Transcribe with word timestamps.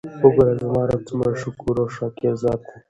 وګوره! 0.23 0.53
زما 0.61 0.81
رب 0.89 1.01
څومره 1.09 1.31
شکور 1.41 1.75
او 1.81 1.87
شاکر 1.95 2.33
ذات 2.41 2.61
دی!!؟ 2.67 2.73